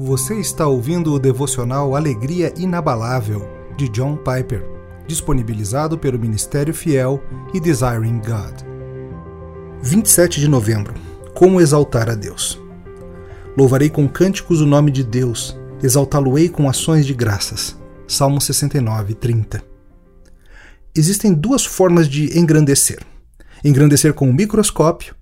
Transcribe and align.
Você 0.00 0.36
está 0.36 0.64
ouvindo 0.64 1.12
o 1.12 1.18
devocional 1.18 1.96
Alegria 1.96 2.54
Inabalável, 2.56 3.48
de 3.76 3.88
John 3.88 4.16
Piper, 4.16 4.64
disponibilizado 5.08 5.98
pelo 5.98 6.16
Ministério 6.16 6.72
Fiel 6.72 7.20
e 7.52 7.58
Desiring 7.58 8.20
God. 8.20 8.62
27 9.82 10.38
de 10.38 10.46
novembro 10.46 10.94
Como 11.34 11.60
exaltar 11.60 12.08
a 12.08 12.14
Deus. 12.14 12.62
Louvarei 13.56 13.90
com 13.90 14.08
cânticos 14.08 14.60
o 14.60 14.66
nome 14.66 14.92
de 14.92 15.02
Deus, 15.02 15.58
exaltá-lo-ei 15.82 16.48
com 16.48 16.68
ações 16.68 17.04
de 17.04 17.12
graças. 17.12 17.76
Salmo 18.06 18.40
69, 18.40 19.14
30. 19.14 19.64
Existem 20.94 21.34
duas 21.34 21.66
formas 21.66 22.08
de 22.08 22.38
engrandecer: 22.38 23.00
engrandecer 23.64 24.14
com 24.14 24.30
o 24.30 24.32
microscópio 24.32 25.16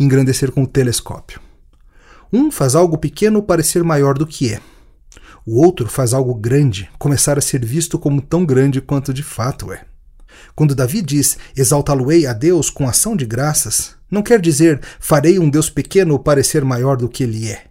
engrandecer 0.00 0.50
com 0.50 0.64
o 0.64 0.66
telescópio. 0.66 1.40
Um 2.32 2.50
faz 2.50 2.74
algo 2.74 2.96
pequeno 2.96 3.42
parecer 3.42 3.82
maior 3.82 4.16
do 4.16 4.26
que 4.26 4.52
é. 4.52 4.60
O 5.44 5.60
outro 5.60 5.88
faz 5.88 6.14
algo 6.14 6.34
grande 6.34 6.88
começar 6.98 7.36
a 7.36 7.40
ser 7.40 7.64
visto 7.64 7.98
como 7.98 8.20
tão 8.20 8.44
grande 8.44 8.80
quanto 8.80 9.12
de 9.12 9.22
fato 9.22 9.72
é. 9.72 9.84
Quando 10.54 10.74
Davi 10.74 11.02
diz 11.02 11.38
exaltá-lo-ei 11.56 12.26
a 12.26 12.32
Deus 12.32 12.70
com 12.70 12.88
ação 12.88 13.16
de 13.16 13.26
graças, 13.26 13.96
não 14.10 14.22
quer 14.22 14.40
dizer 14.40 14.80
farei 15.00 15.38
um 15.38 15.50
Deus 15.50 15.68
pequeno 15.68 16.18
parecer 16.18 16.64
maior 16.64 16.96
do 16.96 17.08
que 17.08 17.24
ele 17.24 17.48
é. 17.48 17.64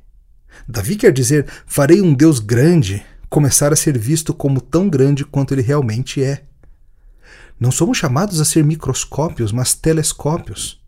Davi 0.68 0.96
quer 0.96 1.14
dizer 1.14 1.48
farei 1.66 2.02
um 2.02 2.14
Deus 2.14 2.40
grande 2.40 3.04
começar 3.30 3.72
a 3.72 3.76
ser 3.76 3.98
visto 3.98 4.34
como 4.34 4.60
tão 4.60 4.90
grande 4.90 5.24
quanto 5.24 5.54
ele 5.54 5.62
realmente 5.62 6.24
é. 6.24 6.44
Não 7.60 7.72
somos 7.72 7.98
chamados 7.98 8.40
a 8.40 8.46
ser 8.46 8.64
microscópios, 8.64 9.52
mas 9.52 9.74
telescópios. 9.74 10.79